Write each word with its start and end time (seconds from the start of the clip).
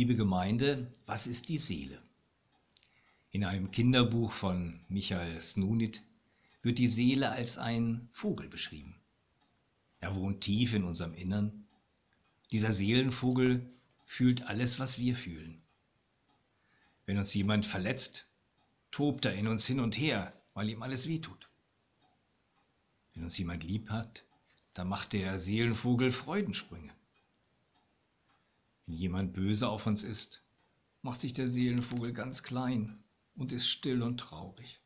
Liebe 0.00 0.16
Gemeinde, 0.16 0.90
was 1.04 1.26
ist 1.26 1.50
die 1.50 1.58
Seele? 1.58 2.00
In 3.32 3.44
einem 3.44 3.70
Kinderbuch 3.70 4.32
von 4.32 4.80
Michael 4.88 5.42
Snunit 5.42 6.00
wird 6.62 6.78
die 6.78 6.88
Seele 6.88 7.28
als 7.28 7.58
ein 7.58 8.08
Vogel 8.10 8.48
beschrieben. 8.48 8.94
Er 10.00 10.16
wohnt 10.16 10.40
tief 10.40 10.72
in 10.72 10.84
unserem 10.84 11.12
Innern. 11.12 11.66
Dieser 12.50 12.72
Seelenvogel 12.72 13.70
fühlt 14.06 14.40
alles, 14.46 14.78
was 14.78 14.98
wir 14.98 15.14
fühlen. 15.14 15.60
Wenn 17.04 17.18
uns 17.18 17.34
jemand 17.34 17.66
verletzt, 17.66 18.24
tobt 18.90 19.26
er 19.26 19.34
in 19.34 19.48
uns 19.48 19.66
hin 19.66 19.80
und 19.80 19.98
her, 19.98 20.32
weil 20.54 20.70
ihm 20.70 20.82
alles 20.82 21.08
wehtut. 21.08 21.50
Wenn 23.12 23.24
uns 23.24 23.36
jemand 23.36 23.64
lieb 23.64 23.90
hat, 23.90 24.24
dann 24.72 24.88
macht 24.88 25.12
der 25.12 25.38
Seelenvogel 25.38 26.10
Freudensprünge. 26.10 26.94
Wenn 28.90 28.96
jemand 28.96 29.34
böse 29.34 29.68
auf 29.68 29.86
uns 29.86 30.02
ist, 30.02 30.42
macht 31.02 31.20
sich 31.20 31.32
der 31.32 31.46
Seelenvogel 31.46 32.12
ganz 32.12 32.42
klein 32.42 32.98
und 33.36 33.52
ist 33.52 33.68
still 33.68 34.02
und 34.02 34.18
traurig. 34.18 34.80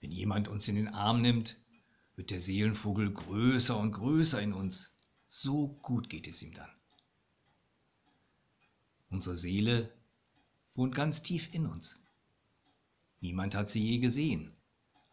Wenn 0.00 0.10
jemand 0.10 0.48
uns 0.48 0.66
in 0.66 0.74
den 0.74 0.88
Arm 0.88 1.22
nimmt, 1.22 1.56
wird 2.16 2.30
der 2.30 2.40
Seelenvogel 2.40 3.12
größer 3.12 3.78
und 3.78 3.92
größer 3.92 4.42
in 4.42 4.52
uns. 4.52 4.90
So 5.28 5.68
gut 5.80 6.08
geht 6.10 6.26
es 6.26 6.42
ihm 6.42 6.52
dann. 6.54 6.70
Unsere 9.08 9.36
Seele 9.36 9.88
wohnt 10.74 10.96
ganz 10.96 11.22
tief 11.22 11.54
in 11.54 11.66
uns. 11.66 12.00
Niemand 13.20 13.54
hat 13.54 13.70
sie 13.70 13.80
je 13.80 13.98
gesehen, 13.98 14.50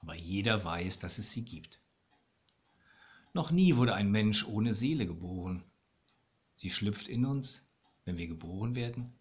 aber 0.02 0.16
jeder 0.16 0.63
weiß, 0.63 0.98
dass 0.98 1.20
es 1.20 1.30
sie 1.30 1.44
gibt. 1.44 1.80
Noch 3.35 3.52
nie 3.52 3.76
wurde 3.76 3.94
ein 3.94 4.10
Mensch 4.10 4.44
ohne 4.44 4.74
Seele 4.74 5.05
geboren. 5.05 5.63
Sie 6.59 6.70
schlüpft 6.70 7.08
in 7.08 7.23
uns, 7.23 7.66
wenn 8.04 8.18
wir 8.18 8.27
geboren 8.27 8.76
werden, 8.76 9.13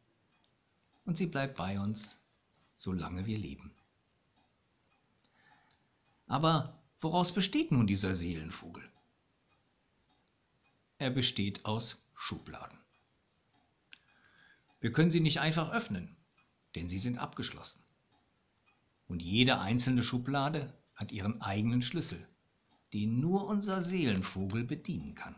und 1.05 1.17
sie 1.17 1.27
bleibt 1.27 1.56
bei 1.56 1.78
uns, 1.78 2.19
solange 2.75 3.27
wir 3.27 3.39
leben. 3.39 3.70
Aber 6.27 6.83
woraus 7.00 7.33
besteht 7.33 7.70
nun 7.70 7.86
dieser 7.86 8.12
Seelenvogel? 8.12 8.83
Er 10.98 11.11
besteht 11.11 11.64
aus 11.64 11.97
Schubladen. 12.12 12.77
Wir 14.81 14.91
können 14.91 15.12
sie 15.12 15.20
nicht 15.20 15.39
einfach 15.39 15.70
öffnen, 15.70 16.16
denn 16.75 16.89
sie 16.89 16.98
sind 16.98 17.19
abgeschlossen. 17.19 17.81
Und 19.06 19.22
jede 19.22 19.61
einzelne 19.61 20.03
Schublade 20.03 20.77
hat 20.97 21.12
ihren 21.12 21.41
eigenen 21.41 21.83
Schlüssel, 21.83 22.27
den 22.92 23.20
nur 23.20 23.47
unser 23.47 23.84
Seelenvogel 23.84 24.64
bedienen 24.64 25.14
kann. 25.14 25.36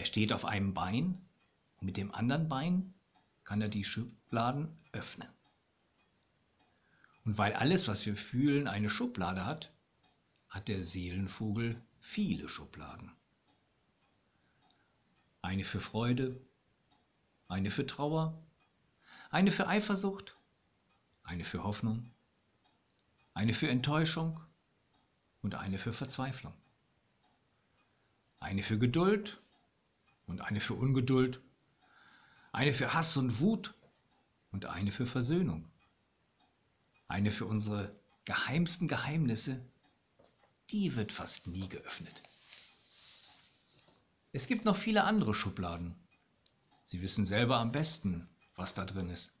Er 0.00 0.06
steht 0.06 0.32
auf 0.32 0.46
einem 0.46 0.72
Bein 0.72 1.20
und 1.76 1.84
mit 1.84 1.98
dem 1.98 2.10
anderen 2.14 2.48
Bein 2.48 2.94
kann 3.44 3.60
er 3.60 3.68
die 3.68 3.84
Schubladen 3.84 4.74
öffnen. 4.92 5.28
Und 7.26 7.36
weil 7.36 7.52
alles, 7.52 7.86
was 7.86 8.06
wir 8.06 8.16
fühlen, 8.16 8.66
eine 8.66 8.88
Schublade 8.88 9.44
hat, 9.44 9.70
hat 10.48 10.68
der 10.68 10.84
Seelenvogel 10.84 11.82
viele 11.98 12.48
Schubladen. 12.48 13.12
Eine 15.42 15.66
für 15.66 15.82
Freude, 15.82 16.40
eine 17.48 17.70
für 17.70 17.84
Trauer, 17.84 18.42
eine 19.28 19.52
für 19.52 19.66
Eifersucht, 19.66 20.34
eine 21.24 21.44
für 21.44 21.62
Hoffnung, 21.62 22.10
eine 23.34 23.52
für 23.52 23.68
Enttäuschung 23.68 24.40
und 25.42 25.56
eine 25.56 25.76
für 25.76 25.92
Verzweiflung, 25.92 26.54
eine 28.38 28.62
für 28.62 28.78
Geduld 28.78 29.42
und 30.30 30.40
eine 30.40 30.60
für 30.60 30.74
Ungeduld, 30.74 31.40
eine 32.52 32.72
für 32.72 32.94
Hass 32.94 33.16
und 33.16 33.40
Wut 33.40 33.74
und 34.52 34.64
eine 34.64 34.92
für 34.92 35.06
Versöhnung, 35.06 35.68
eine 37.08 37.32
für 37.32 37.46
unsere 37.46 37.94
geheimsten 38.24 38.86
Geheimnisse, 38.86 39.60
die 40.70 40.94
wird 40.94 41.10
fast 41.10 41.48
nie 41.48 41.68
geöffnet. 41.68 42.22
Es 44.32 44.46
gibt 44.46 44.64
noch 44.64 44.76
viele 44.76 45.02
andere 45.02 45.34
Schubladen. 45.34 45.96
Sie 46.84 47.02
wissen 47.02 47.26
selber 47.26 47.58
am 47.58 47.72
besten, 47.72 48.28
was 48.54 48.72
da 48.72 48.84
drin 48.84 49.10
ist. 49.10 49.32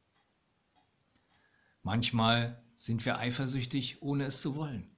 Manchmal 1.84 2.60
sind 2.74 3.04
wir 3.04 3.18
eifersüchtig, 3.18 4.02
ohne 4.02 4.24
es 4.24 4.40
zu 4.40 4.56
wollen. 4.56 4.96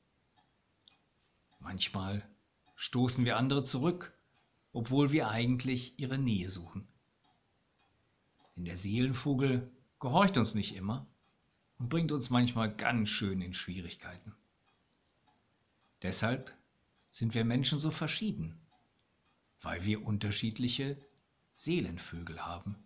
Manchmal 1.60 2.26
stoßen 2.76 3.26
wir 3.26 3.36
andere 3.36 3.64
zurück, 3.64 4.12
obwohl 4.72 5.12
wir 5.12 5.28
eigentlich 5.28 5.98
ihre 5.98 6.18
Nähe 6.18 6.48
suchen. 6.48 6.86
Denn 8.56 8.64
der 8.64 8.76
Seelenvogel 8.76 9.70
gehorcht 10.00 10.36
uns 10.36 10.54
nicht 10.54 10.74
immer 10.74 11.06
und 11.78 11.88
bringt 11.88 12.12
uns 12.12 12.30
manchmal 12.30 12.74
ganz 12.74 13.08
schön 13.08 13.40
in 13.40 13.54
Schwierigkeiten. 13.54 14.34
Deshalb 16.02 16.52
sind 17.10 17.34
wir 17.34 17.44
Menschen 17.44 17.78
so 17.78 17.90
verschieden, 17.90 18.58
weil 19.60 19.84
wir 19.84 20.04
unterschiedliche 20.04 20.96
Seelenvögel 21.52 22.44
haben. 22.44 22.76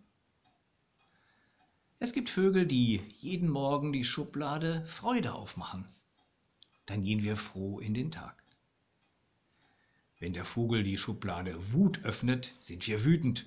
Es 1.99 2.13
gibt 2.13 2.29
Vögel, 2.29 2.67
die 2.67 3.01
jeden 3.17 3.49
Morgen 3.49 3.91
die 3.91 4.05
Schublade 4.05 4.85
Freude 4.85 5.33
aufmachen. 5.33 5.87
Dann 6.85 7.03
gehen 7.03 7.23
wir 7.23 7.37
froh 7.37 7.79
in 7.79 7.95
den 7.95 8.11
Tag. 8.11 8.43
Wenn 10.19 10.33
der 10.33 10.45
Vogel 10.45 10.83
die 10.83 10.97
Schublade 10.97 11.73
Wut 11.73 12.03
öffnet, 12.03 12.53
sind 12.59 12.85
wir 12.87 13.03
wütend. 13.03 13.45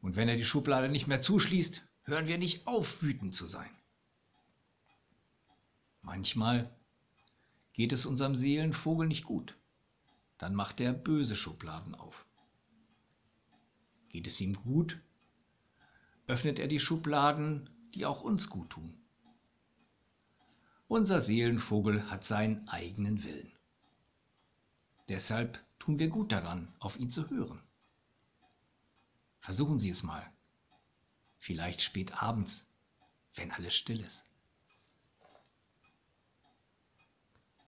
Und 0.00 0.16
wenn 0.16 0.28
er 0.28 0.36
die 0.36 0.44
Schublade 0.44 0.88
nicht 0.88 1.06
mehr 1.06 1.20
zuschließt, 1.20 1.82
hören 2.04 2.26
wir 2.26 2.38
nicht 2.38 2.66
auf, 2.66 3.02
wütend 3.02 3.34
zu 3.34 3.46
sein. 3.46 3.70
Manchmal 6.02 6.70
geht 7.72 7.92
es 7.92 8.04
unserem 8.04 8.34
Seelenvogel 8.34 9.06
nicht 9.06 9.24
gut. 9.24 9.56
Dann 10.36 10.54
macht 10.54 10.80
er 10.80 10.92
böse 10.92 11.36
Schubladen 11.36 11.94
auf. 11.94 12.26
Geht 14.08 14.26
es 14.26 14.40
ihm 14.40 14.54
gut, 14.54 15.00
öffnet 16.26 16.58
er 16.58 16.68
die 16.68 16.80
Schubladen, 16.80 17.70
die 17.94 18.04
auch 18.04 18.22
uns 18.22 18.50
gut 18.50 18.70
tun. 18.70 18.94
Unser 20.88 21.22
Seelenvogel 21.22 22.10
hat 22.10 22.24
seinen 22.24 22.68
eigenen 22.68 23.22
Willen. 23.22 23.52
Deshalb 25.08 25.58
tun 25.78 25.98
wir 25.98 26.08
gut 26.08 26.32
daran, 26.32 26.74
auf 26.78 26.96
ihn 26.96 27.10
zu 27.10 27.28
hören. 27.28 27.60
Versuchen 29.40 29.78
Sie 29.78 29.90
es 29.90 30.02
mal. 30.02 30.32
Vielleicht 31.38 31.82
spät 31.82 32.22
abends, 32.22 32.64
wenn 33.34 33.50
alles 33.50 33.74
still 33.74 34.00
ist. 34.00 34.24